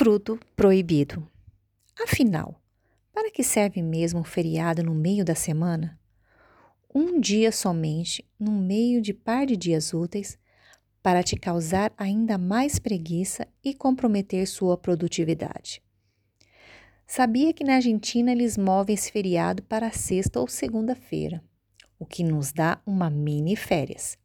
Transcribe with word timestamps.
Fruto 0.00 0.40
proibido. 0.56 1.28
Afinal, 2.02 2.58
para 3.12 3.30
que 3.30 3.44
serve 3.44 3.82
mesmo 3.82 4.20
um 4.20 4.24
feriado 4.24 4.82
no 4.82 4.94
meio 4.94 5.26
da 5.26 5.34
semana? 5.34 6.00
Um 6.94 7.20
dia 7.20 7.52
somente, 7.52 8.26
no 8.38 8.50
meio 8.50 9.02
de 9.02 9.12
par 9.12 9.44
de 9.44 9.58
dias 9.58 9.92
úteis, 9.92 10.38
para 11.02 11.22
te 11.22 11.36
causar 11.36 11.92
ainda 11.98 12.38
mais 12.38 12.78
preguiça 12.78 13.46
e 13.62 13.74
comprometer 13.74 14.46
sua 14.46 14.74
produtividade. 14.74 15.82
Sabia 17.06 17.52
que 17.52 17.62
na 17.62 17.74
Argentina 17.74 18.32
eles 18.32 18.56
movem 18.56 18.94
esse 18.94 19.12
feriado 19.12 19.62
para 19.64 19.92
sexta 19.92 20.40
ou 20.40 20.48
segunda-feira, 20.48 21.44
o 21.98 22.06
que 22.06 22.24
nos 22.24 22.54
dá 22.54 22.80
uma 22.86 23.10
mini 23.10 23.54
férias. 23.54 24.16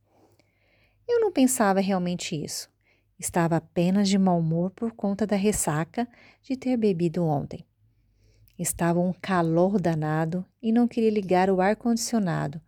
Eu 1.05 1.19
não 1.19 1.33
pensava 1.33 1.81
realmente 1.81 2.33
isso. 2.33 2.73
Estava 3.17 3.55
apenas 3.55 4.09
de 4.09 4.17
mau 4.17 4.39
humor 4.39 4.71
por 4.71 4.91
conta 4.91 5.25
da 5.25 5.37
ressaca 5.37 6.07
de 6.43 6.57
ter 6.57 6.75
bebido 6.75 7.23
ontem. 7.23 7.65
Estava 8.59 8.99
um 8.99 9.13
calor 9.13 9.79
danado 9.79 10.45
e 10.61 10.71
não 10.71 10.87
queria 10.87 11.09
ligar 11.09 11.49
o 11.49 11.61
ar-condicionado 11.61 12.61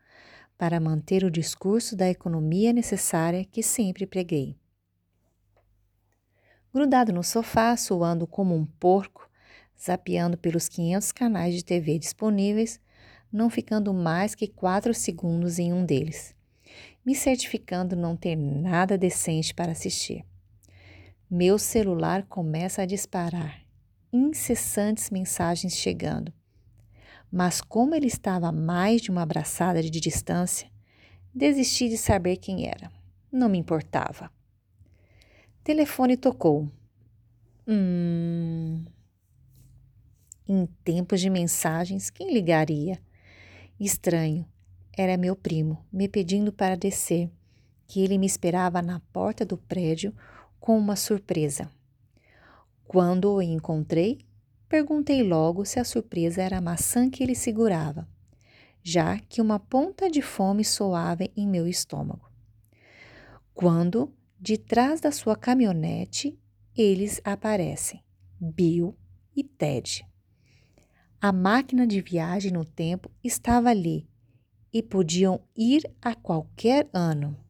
para 0.58 0.80
manter 0.80 1.24
o 1.24 1.32
discurso 1.32 1.96
da 1.96 2.10
economia 2.10 2.72
necessária 2.72 3.46
que 3.46 3.62
sempre 3.62 4.06
preguei. 4.06 4.58
Grudado 6.74 7.12
no 7.12 7.24
sofá, 7.24 7.76
suando 7.76 8.26
como 8.26 8.56
um 8.56 8.66
porco, 8.66 9.30
zapeando 9.80 10.38
pelos 10.38 10.68
500 10.68 11.12
canais 11.12 11.56
de 11.56 11.64
TV 11.64 12.00
disponíveis, 12.00 12.80
não 13.32 13.50
ficando 13.50 13.94
mais 13.94 14.34
que 14.34 14.48
quatro 14.48 14.94
segundos 14.94 15.60
em 15.60 15.74
um 15.74 15.86
deles, 15.86 16.34
me 17.06 17.14
certificando 17.14 17.96
não 17.96 18.16
ter 18.16 18.36
nada 18.36 18.98
decente 18.98 19.54
para 19.54 19.72
assistir. 19.72 20.26
Meu 21.30 21.60
celular 21.60 22.24
começa 22.24 22.84
a 22.84 22.86
disparar, 22.86 23.62
incessantes 24.14 25.10
mensagens 25.10 25.76
chegando. 25.76 26.32
Mas 27.30 27.60
como 27.60 27.94
ele 27.94 28.08
estava 28.08 28.48
a 28.48 28.52
mais 28.54 29.02
de 29.02 29.12
uma 29.12 29.24
abraçada 29.24 29.84
de 29.84 29.90
distância, 30.00 30.72
desisti 31.36 31.90
de 31.90 31.98
saber 31.98 32.38
quem 32.38 32.66
era. 32.66 32.90
Não 33.30 33.50
me 33.50 33.58
importava. 33.58 34.32
Telefone 35.66 36.16
tocou. 36.16 36.72
Hum. 37.68 38.86
Em 40.48 40.66
tempos 40.82 41.20
de 41.20 41.30
mensagens, 41.30 42.10
quem 42.10 42.34
ligaria? 42.34 43.02
Estranho. 43.78 44.46
Era 44.98 45.18
meu 45.18 45.36
primo, 45.36 45.86
me 45.92 46.08
pedindo 46.08 46.54
para 46.54 46.78
descer, 46.78 47.30
que 47.86 48.02
ele 48.02 48.18
me 48.18 48.26
esperava 48.26 48.82
na 48.82 49.02
porta 49.12 49.46
do 49.46 49.58
prédio 49.58 50.16
com 50.68 50.78
uma 50.78 50.98
surpresa. 50.98 51.72
Quando 52.86 53.34
o 53.34 53.42
encontrei, 53.42 54.20
perguntei 54.68 55.24
logo 55.24 55.64
se 55.64 55.80
a 55.80 55.86
surpresa 55.86 56.42
era 56.42 56.58
a 56.58 56.62
maçã 56.62 57.10
que 57.10 57.24
ele 57.24 57.36
segurava, 57.36 58.06
já 58.84 59.18
que 59.18 59.42
uma 59.42 59.60
ponta 59.60 60.12
de 60.12 60.22
fome 60.22 60.66
soava 60.66 61.24
em 61.38 61.48
meu 61.48 61.70
estômago. 61.70 62.30
Quando, 63.54 64.14
de 64.38 64.58
trás 64.58 65.00
da 65.00 65.10
sua 65.10 65.38
caminhonete, 65.38 66.38
eles 66.76 67.22
aparecem, 67.24 68.04
Bill 68.38 68.94
e 69.34 69.46
Ted. 69.46 70.06
A 71.22 71.32
máquina 71.32 71.88
de 71.88 72.02
viagem 72.02 72.52
no 72.52 72.66
tempo 72.66 73.10
estava 73.24 73.70
ali 73.70 74.06
e 74.74 74.84
podiam 74.84 75.40
ir 75.56 75.90
a 76.02 76.14
qualquer 76.14 76.90
ano. 76.92 77.47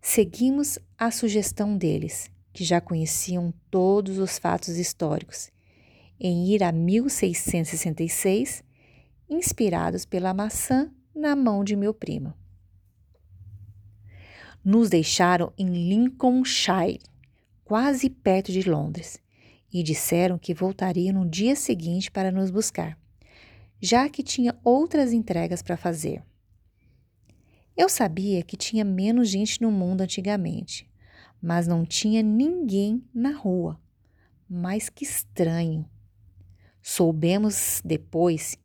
Seguimos 0.00 0.78
a 0.96 1.10
sugestão 1.10 1.76
deles, 1.76 2.30
que 2.52 2.64
já 2.64 2.80
conheciam 2.80 3.52
todos 3.70 4.18
os 4.18 4.38
fatos 4.38 4.76
históricos, 4.76 5.50
em 6.18 6.48
ir 6.48 6.62
a 6.62 6.72
1666, 6.72 8.64
inspirados 9.28 10.04
pela 10.04 10.32
maçã 10.32 10.90
na 11.14 11.36
mão 11.36 11.62
de 11.62 11.76
meu 11.76 11.92
primo. 11.92 12.32
Nos 14.64 14.88
deixaram 14.88 15.52
em 15.56 15.68
Lincolnshire, 15.88 17.00
quase 17.64 18.08
perto 18.10 18.50
de 18.50 18.68
Londres, 18.68 19.20
e 19.72 19.82
disseram 19.82 20.38
que 20.38 20.54
voltariam 20.54 21.14
no 21.14 21.28
dia 21.28 21.54
seguinte 21.54 22.10
para 22.10 22.32
nos 22.32 22.50
buscar, 22.50 22.98
já 23.80 24.08
que 24.08 24.22
tinha 24.22 24.58
outras 24.64 25.12
entregas 25.12 25.62
para 25.62 25.76
fazer. 25.76 26.22
Eu 27.78 27.88
sabia 27.88 28.42
que 28.42 28.56
tinha 28.56 28.84
menos 28.84 29.28
gente 29.28 29.62
no 29.62 29.70
mundo 29.70 30.00
antigamente, 30.00 30.90
mas 31.40 31.68
não 31.68 31.86
tinha 31.86 32.24
ninguém 32.24 33.04
na 33.14 33.30
rua. 33.30 33.80
Mas 34.50 34.88
que 34.88 35.04
estranho! 35.04 35.88
Soubemos 36.82 37.80
depois 37.84 38.58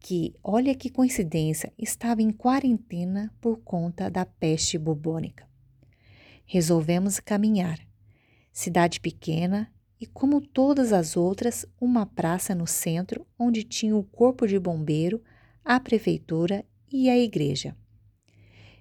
que, 0.00 0.34
olha 0.42 0.74
que 0.74 0.88
coincidência, 0.88 1.70
estava 1.76 2.22
em 2.22 2.30
quarentena 2.30 3.30
por 3.38 3.58
conta 3.58 4.08
da 4.10 4.24
peste 4.24 4.78
bubônica. 4.78 5.46
Resolvemos 6.46 7.20
caminhar. 7.20 7.78
Cidade 8.50 8.98
pequena 8.98 9.70
e, 10.00 10.06
como 10.06 10.40
todas 10.40 10.90
as 10.94 11.18
outras, 11.18 11.66
uma 11.78 12.06
praça 12.06 12.54
no 12.54 12.66
centro 12.66 13.26
onde 13.38 13.62
tinha 13.62 13.94
o 13.94 14.02
corpo 14.02 14.46
de 14.46 14.58
bombeiro, 14.58 15.22
a 15.62 15.78
prefeitura 15.78 16.64
e 16.90 17.10
a 17.10 17.18
igreja. 17.18 17.76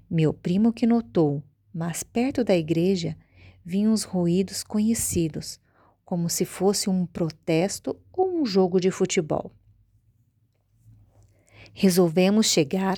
Meu 0.09 0.33
primo 0.33 0.71
que 0.71 0.87
notou, 0.87 1.43
mas 1.73 2.01
perto 2.01 2.41
da 2.41 2.55
igreja 2.55 3.17
vinham 3.63 3.91
os 3.91 4.03
ruídos 4.03 4.63
conhecidos, 4.63 5.59
como 6.05 6.29
se 6.29 6.45
fosse 6.45 6.89
um 6.89 7.05
protesto 7.05 7.99
ou 8.13 8.39
um 8.39 8.45
jogo 8.45 8.79
de 8.79 8.89
futebol. 8.89 9.51
Resolvemos 11.73 12.45
chegar 12.45 12.97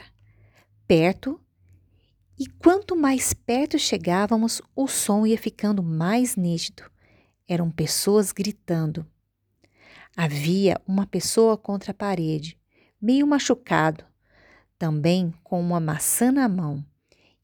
perto 0.88 1.42
e 2.38 2.46
quanto 2.46 2.96
mais 2.96 3.34
perto 3.34 3.80
chegávamos, 3.80 4.62
o 4.76 4.88
som 4.88 5.26
ia 5.26 5.38
ficando 5.38 5.82
mais 5.82 6.36
nítido. 6.36 6.84
Eram 7.48 7.72
pessoas 7.72 8.32
gritando. 8.32 9.04
Havia 10.16 10.80
uma 10.88 11.08
pessoa 11.08 11.58
contra 11.58 11.90
a 11.90 11.94
parede, 11.94 12.56
meio 13.02 13.26
machucado, 13.26 14.06
também 14.78 15.34
com 15.44 15.60
uma 15.60 15.80
maçã 15.80 16.32
na 16.32 16.48
mão 16.48 16.86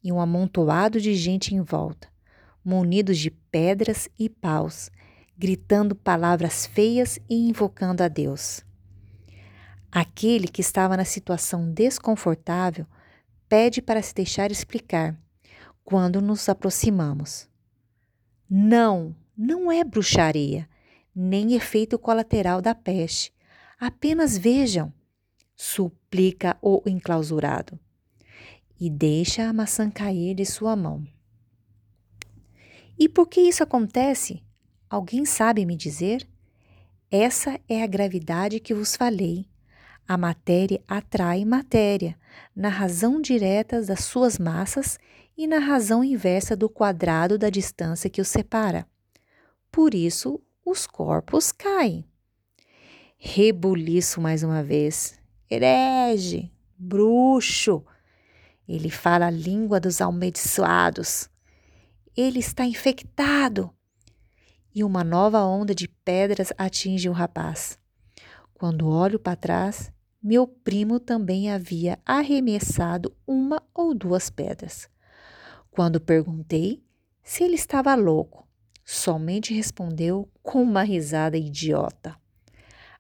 e 0.06 0.12
um 0.12 0.22
amontoado 0.22 1.02
de 1.02 1.16
gente 1.16 1.56
em 1.56 1.62
volta, 1.62 2.08
munidos 2.64 3.18
de 3.18 3.32
pedras 3.32 4.08
e 4.20 4.30
paus, 4.30 4.92
gritando 5.36 5.96
palavras 5.96 6.68
feias 6.68 7.18
e 7.28 7.50
invocando 7.50 8.04
a 8.04 8.08
Deus. 8.08 8.64
Aquele 9.92 10.48
que 10.48 10.62
estava 10.62 10.96
na 10.96 11.06
situação 11.06 11.74
desconfortável 11.74 12.86
pede 13.50 13.82
para 13.82 14.00
se 14.00 14.14
deixar 14.14 14.52
explicar 14.52 15.20
quando 15.84 16.22
nos 16.22 16.48
aproximamos. 16.48 17.50
Não, 18.48 19.16
não 19.36 19.72
é 19.72 19.84
bruxaria, 19.84 20.70
nem 21.16 21.56
efeito 21.56 21.98
colateral 21.98 22.62
da 22.62 22.76
peste. 22.76 23.34
Apenas 23.80 24.38
vejam, 24.38 24.94
suplica 25.56 26.56
o 26.62 26.84
enclausurado 26.86 27.80
e 28.80 28.90
deixa 28.90 29.48
a 29.48 29.54
maçã 29.54 29.90
cair 29.90 30.36
de 30.36 30.46
sua 30.46 30.76
mão. 30.76 31.06
E 32.98 33.10
por 33.10 33.28
que 33.28 33.42
isso 33.42 33.64
acontece? 33.64 34.42
Alguém 34.90 35.26
sabe 35.26 35.66
me 35.66 35.76
dizer? 35.76 36.28
Essa 37.12 37.60
é 37.68 37.84
a 37.84 37.88
gravidade 37.88 38.60
que 38.60 38.74
vos 38.74 38.96
falei. 38.96 39.46
A 40.08 40.18
matéria 40.18 40.82
atrai 40.88 41.44
matéria, 41.44 42.18
na 42.56 42.70
razão 42.70 43.20
direta 43.20 43.82
das 43.82 44.02
suas 44.06 44.38
massas 44.38 45.00
e 45.38 45.48
na 45.48 45.60
razão 45.60 46.04
inversa 46.04 46.56
do 46.56 46.70
quadrado 46.70 47.38
da 47.38 47.50
distância 47.50 48.10
que 48.10 48.22
os 48.22 48.28
separa. 48.28 48.88
Por 49.72 49.94
isso, 49.94 50.40
os 50.64 50.88
corpos 50.88 51.52
caem. 51.52 52.06
Rebuliço 53.18 54.22
mais 54.22 54.44
uma 54.44 54.64
vez. 54.64 55.20
Herege, 55.50 56.52
bruxo, 56.78 57.84
ele 58.68 58.90
fala 58.90 59.28
a 59.28 59.32
língua 59.32 59.80
dos 59.80 60.02
amaldiçoados. 60.02 61.30
Ele 62.16 62.40
está 62.40 62.66
infectado. 62.66 63.72
E 64.74 64.84
uma 64.84 65.04
nova 65.04 65.44
onda 65.44 65.74
de 65.74 65.88
pedras 65.88 66.52
atinge 66.58 67.08
o 67.08 67.14
rapaz. 67.14 67.80
Quando 68.54 68.88
olho 68.88 69.20
para 69.20 69.36
trás, 69.36 69.92
meu 70.22 70.48
primo 70.48 71.00
também 71.00 71.52
havia 71.52 72.00
arremessado 72.06 73.16
uma 73.28 73.62
ou 73.74 73.94
duas 73.94 74.30
pedras. 74.30 74.90
Quando 75.70 76.02
perguntei 76.02 76.84
se 77.24 77.44
ele 77.44 77.56
estava 77.56 77.94
louco, 77.96 78.48
somente 78.84 79.54
respondeu 79.54 80.30
com 80.42 80.62
uma 80.64 80.84
risada 80.84 81.38
idiota. 81.38 82.16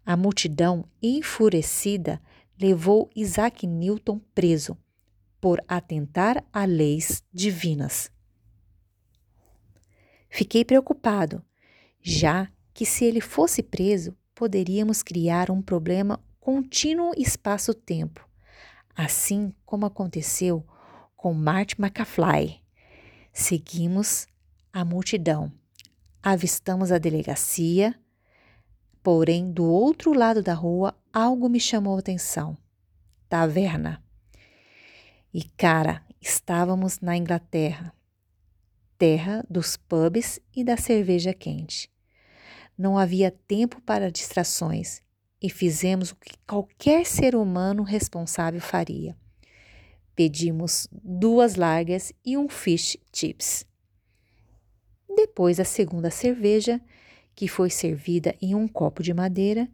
A 0.05 0.15
multidão, 0.15 0.85
enfurecida, 1.01 2.21
levou 2.59 3.09
Isaac 3.15 3.65
Newton 3.65 4.19
preso 4.33 4.77
por 5.45 5.63
atentar 5.67 6.43
a 6.51 6.65
leis 6.65 7.23
divinas. 7.31 8.11
Fiquei 10.27 10.65
preocupado, 10.65 11.39
já 12.01 12.51
que 12.73 12.83
se 12.83 13.05
ele 13.05 13.21
fosse 13.21 13.61
preso, 13.61 14.17
poderíamos 14.33 15.03
criar 15.03 15.51
um 15.51 15.61
problema 15.61 16.19
contínuo 16.39 17.11
espaço-tempo, 17.15 18.27
assim 18.95 19.53
como 19.63 19.85
aconteceu 19.85 20.65
com 21.15 21.31
Marty 21.31 21.75
McFly. 21.79 22.59
Seguimos 23.31 24.25
a 24.73 24.83
multidão. 24.83 25.51
Avistamos 26.23 26.91
a 26.91 26.97
delegacia, 26.97 27.93
porém, 29.03 29.51
do 29.51 29.65
outro 29.65 30.11
lado 30.11 30.41
da 30.41 30.55
rua, 30.55 30.97
algo 31.13 31.47
me 31.47 31.59
chamou 31.59 31.97
a 31.97 31.99
atenção. 31.99 32.57
Taverna. 33.29 34.03
E 35.37 35.43
cara, 35.57 36.01
estávamos 36.21 37.01
na 37.01 37.17
Inglaterra, 37.17 37.93
terra 38.97 39.45
dos 39.49 39.75
pubs 39.75 40.39
e 40.55 40.63
da 40.63 40.77
cerveja 40.77 41.33
quente. 41.33 41.91
Não 42.77 42.97
havia 42.97 43.29
tempo 43.29 43.81
para 43.81 44.09
distrações 44.09 45.01
e 45.41 45.49
fizemos 45.49 46.11
o 46.11 46.15
que 46.15 46.37
qualquer 46.47 47.05
ser 47.05 47.35
humano 47.35 47.83
responsável 47.83 48.61
faria. 48.61 49.13
Pedimos 50.15 50.87
duas 50.89 51.55
largas 51.55 52.13
e 52.23 52.37
um 52.37 52.47
fish 52.47 52.95
chips. 53.13 53.65
Depois 55.13 55.57
da 55.57 55.65
segunda 55.65 56.09
cerveja, 56.09 56.79
que 57.35 57.49
foi 57.49 57.69
servida 57.69 58.33
em 58.41 58.55
um 58.55 58.69
copo 58.69 59.03
de 59.03 59.13
madeira, 59.13 59.67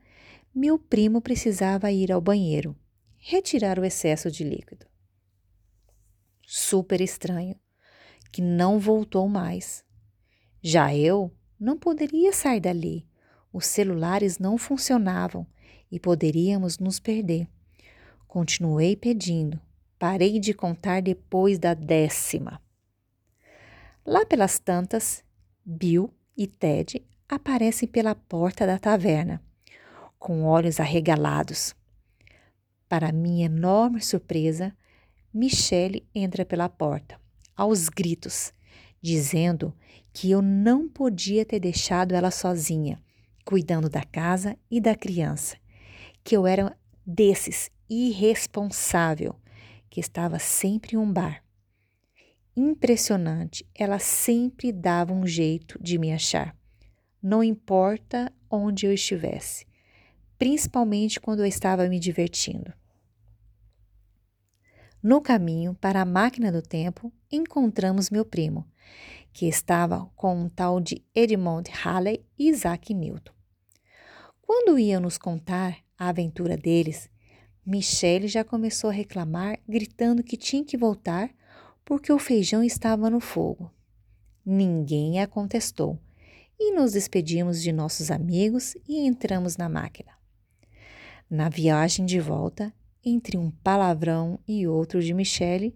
meu 0.55 0.79
primo 0.79 1.21
precisava 1.21 1.91
ir 1.91 2.11
ao 2.11 2.19
banheiro, 2.19 2.75
retirar 3.19 3.77
o 3.77 3.85
excesso 3.85 4.31
de 4.31 4.43
líquido. 4.43 4.89
Super 6.53 6.99
estranho, 6.99 7.55
que 8.29 8.41
não 8.41 8.77
voltou 8.77 9.25
mais. 9.29 9.85
Já 10.61 10.93
eu 10.93 11.33
não 11.57 11.77
poderia 11.77 12.33
sair 12.33 12.59
dali. 12.59 13.07
Os 13.53 13.65
celulares 13.65 14.37
não 14.37 14.57
funcionavam 14.57 15.47
e 15.89 15.97
poderíamos 15.97 16.77
nos 16.77 16.99
perder. 16.99 17.47
Continuei 18.27 18.97
pedindo. 18.97 19.61
Parei 19.97 20.39
de 20.39 20.53
contar 20.53 21.01
depois 21.01 21.57
da 21.57 21.73
décima. 21.73 22.61
Lá 24.05 24.25
pelas 24.25 24.59
tantas, 24.59 25.23
Bill 25.63 26.13
e 26.35 26.47
Ted 26.47 27.01
aparecem 27.29 27.87
pela 27.87 28.13
porta 28.13 28.67
da 28.67 28.77
taverna, 28.77 29.41
com 30.19 30.43
olhos 30.43 30.81
arregalados. 30.81 31.73
Para 32.89 33.13
minha 33.13 33.45
enorme 33.45 34.01
surpresa, 34.01 34.75
Michelle 35.33 36.05
entra 36.13 36.45
pela 36.45 36.67
porta, 36.67 37.19
aos 37.55 37.87
gritos, 37.87 38.53
dizendo 39.01 39.73
que 40.11 40.29
eu 40.29 40.41
não 40.41 40.89
podia 40.89 41.45
ter 41.45 41.59
deixado 41.59 42.13
ela 42.13 42.29
sozinha, 42.29 43.01
cuidando 43.45 43.89
da 43.89 44.03
casa 44.03 44.57
e 44.69 44.81
da 44.81 44.93
criança, 44.93 45.55
que 46.23 46.35
eu 46.35 46.45
era 46.45 46.77
desses 47.05 47.71
irresponsável, 47.89 49.35
que 49.89 49.99
estava 49.99 50.37
sempre 50.37 50.95
em 50.95 50.99
um 50.99 51.11
bar. 51.11 51.43
Impressionante, 52.55 53.65
ela 53.73 53.99
sempre 53.99 54.73
dava 54.73 55.13
um 55.13 55.25
jeito 55.25 55.81
de 55.81 55.97
me 55.97 56.11
achar, 56.11 56.55
não 57.23 57.41
importa 57.41 58.31
onde 58.49 58.85
eu 58.85 58.93
estivesse, 58.93 59.65
principalmente 60.37 61.21
quando 61.21 61.39
eu 61.39 61.45
estava 61.45 61.87
me 61.87 61.99
divertindo. 61.99 62.73
No 65.03 65.19
caminho 65.19 65.73
para 65.73 66.01
a 66.01 66.05
máquina 66.05 66.51
do 66.51 66.61
tempo, 66.61 67.11
encontramos 67.31 68.11
meu 68.11 68.23
primo, 68.23 68.67
que 69.33 69.47
estava 69.47 70.05
com 70.15 70.35
um 70.35 70.47
tal 70.47 70.79
de 70.79 71.03
Edmond 71.15 71.71
Halley 71.71 72.23
e 72.37 72.49
Isaac 72.49 72.93
Newton. 72.93 73.33
Quando 74.41 74.77
iam 74.77 75.01
nos 75.01 75.17
contar 75.17 75.77
a 75.97 76.09
aventura 76.09 76.55
deles, 76.55 77.09
Michele 77.65 78.27
já 78.27 78.43
começou 78.43 78.91
a 78.91 78.93
reclamar, 78.93 79.59
gritando 79.67 80.23
que 80.23 80.37
tinha 80.37 80.63
que 80.63 80.77
voltar 80.77 81.31
porque 81.83 82.11
o 82.11 82.19
feijão 82.19 82.63
estava 82.63 83.09
no 83.09 83.19
fogo. 83.19 83.71
Ninguém 84.45 85.19
a 85.19 85.25
contestou 85.25 85.99
e 86.59 86.73
nos 86.73 86.91
despedimos 86.91 87.59
de 87.59 87.71
nossos 87.71 88.11
amigos 88.11 88.75
e 88.87 88.99
entramos 89.07 89.57
na 89.57 89.67
máquina. 89.67 90.11
Na 91.29 91.49
viagem 91.49 92.05
de 92.05 92.19
volta, 92.19 92.71
entre 93.03 93.37
um 93.37 93.49
palavrão 93.49 94.39
e 94.47 94.67
outro 94.67 95.01
de 95.01 95.13
Michele, 95.13 95.75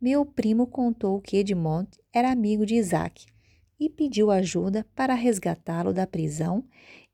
meu 0.00 0.24
primo 0.24 0.66
contou 0.66 1.20
que 1.20 1.36
Edmond 1.36 1.88
era 2.12 2.30
amigo 2.30 2.66
de 2.66 2.74
Isaac 2.74 3.26
e 3.78 3.88
pediu 3.88 4.30
ajuda 4.30 4.86
para 4.94 5.14
resgatá-lo 5.14 5.92
da 5.92 6.06
prisão 6.06 6.64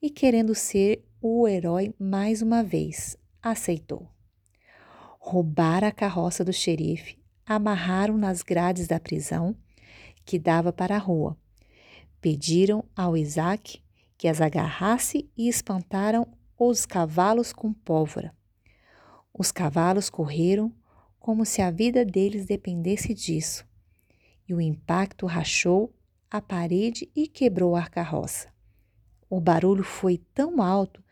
e, 0.00 0.10
querendo 0.10 0.54
ser 0.54 1.04
o 1.20 1.48
herói 1.48 1.94
mais 1.98 2.42
uma 2.42 2.62
vez, 2.62 3.16
aceitou. 3.42 4.08
Roubaram 5.18 5.88
a 5.88 5.92
carroça 5.92 6.44
do 6.44 6.52
xerife, 6.52 7.18
amarraram 7.44 8.16
nas 8.16 8.42
grades 8.42 8.86
da 8.86 9.00
prisão 9.00 9.56
que 10.24 10.38
dava 10.38 10.72
para 10.72 10.94
a 10.94 10.98
rua. 10.98 11.36
Pediram 12.20 12.84
ao 12.94 13.16
Isaac 13.16 13.82
que 14.16 14.28
as 14.28 14.40
agarrasse 14.40 15.30
e 15.36 15.48
espantaram 15.48 16.26
os 16.58 16.84
cavalos 16.84 17.52
com 17.52 17.72
pólvora. 17.72 18.34
Os 19.38 19.52
cavalos 19.52 20.10
correram 20.10 20.74
como 21.20 21.46
se 21.46 21.62
a 21.62 21.70
vida 21.70 22.04
deles 22.04 22.44
dependesse 22.44 23.14
disso, 23.14 23.64
e 24.48 24.52
o 24.52 24.60
impacto 24.60 25.26
rachou 25.26 25.94
a 26.28 26.42
parede 26.42 27.08
e 27.14 27.28
quebrou 27.28 27.76
a 27.76 27.86
carroça. 27.86 28.52
O 29.30 29.40
barulho 29.40 29.84
foi 29.84 30.18
tão 30.34 30.60
alto 30.60 31.04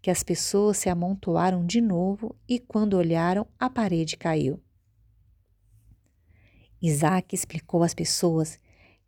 que 0.00 0.12
as 0.12 0.22
pessoas 0.22 0.76
se 0.76 0.88
amontoaram 0.88 1.66
de 1.66 1.80
novo 1.80 2.36
e, 2.48 2.60
quando 2.60 2.94
olharam, 2.94 3.48
a 3.58 3.68
parede 3.68 4.16
caiu. 4.16 4.62
Isaac 6.80 7.34
explicou 7.34 7.82
às 7.82 7.94
pessoas 7.94 8.60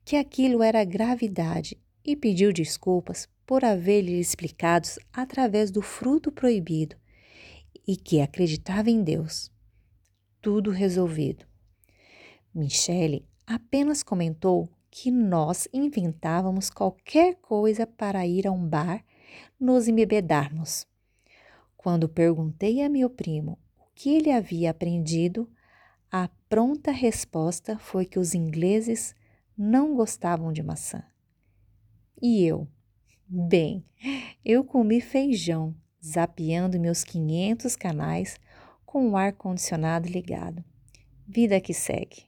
que 0.05 0.17
aquilo 0.17 0.65
era 0.65 0.85
gravidade 0.85 1.81
e 2.05 2.17
pediu 2.17 2.53
desculpas 2.53 3.29
por 3.47 3.65
haver 3.65 4.03
lhe 4.03 4.19
explicado 4.19 4.89
através 5.13 5.71
do 5.71 5.81
fruto 5.81 6.33
proibido 6.33 6.97
e 7.87 7.97
que 7.97 8.21
acreditava 8.21 8.91
em 8.91 9.03
Deus. 9.03 9.51
Tudo 10.41 10.71
resolvido. 10.71 11.47
Michele 12.55 13.27
apenas 13.47 14.03
comentou 14.03 14.71
que 14.91 15.11
nós 15.11 15.67
inventávamos 15.73 16.71
qualquer 16.71 17.35
coisa 17.37 17.87
para 17.87 18.27
ir 18.27 18.47
a 18.47 18.53
um 18.53 18.67
bar 18.67 19.05
nos 19.59 19.89
embebedarmos. 19.89 20.87
Quando 21.77 22.09
perguntei 22.09 22.83
a 22.83 22.89
meu 22.89 23.11
primo 23.11 23.59
o 23.79 23.87
que 23.95 24.11
ele 24.11 24.31
havia 24.31 24.71
aprendido, 24.71 25.51
a 26.11 26.29
pronta 26.49 26.93
resposta 26.93 27.77
foi 27.79 28.07
que 28.07 28.19
os 28.19 28.35
ingleses 28.35 29.15
não 29.59 29.95
gostavam 29.95 30.53
de 30.53 30.63
maçã. 30.63 31.03
E 32.23 32.45
eu? 32.45 32.69
Bem, 33.27 33.85
eu 34.45 34.63
comi 34.63 35.01
feijão, 35.01 35.75
zapeando 36.05 36.79
meus 36.79 37.03
500 37.03 37.75
canais 37.77 38.37
com 38.85 39.09
o 39.09 39.17
ar-condicionado 39.17 40.09
ligado. 40.09 40.63
Vida 41.27 41.61
que 41.61 41.73
segue. 41.73 42.25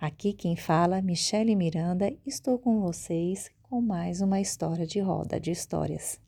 Aqui 0.00 0.32
quem 0.32 0.56
fala, 0.56 1.02
Michele 1.02 1.54
Miranda, 1.54 2.12
estou 2.26 2.58
com 2.58 2.80
vocês 2.80 3.50
com 3.62 3.80
mais 3.80 4.20
uma 4.20 4.40
história 4.40 4.86
de 4.86 5.00
roda 5.00 5.38
de 5.38 5.50
histórias. 5.50 6.18